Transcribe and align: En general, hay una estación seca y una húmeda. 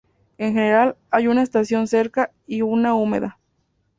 En 0.39 0.53
general, 0.53 0.97
hay 1.11 1.27
una 1.27 1.43
estación 1.43 1.85
seca 1.85 2.31
y 2.47 2.63
una 2.63 2.95
húmeda. 2.95 3.37